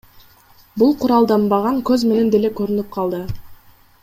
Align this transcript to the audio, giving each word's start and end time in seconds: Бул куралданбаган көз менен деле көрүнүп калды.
Бул 0.83 0.95
куралданбаган 1.03 1.79
көз 1.91 2.07
менен 2.13 2.35
деле 2.37 2.53
көрүнүп 2.63 2.91
калды. 2.97 3.25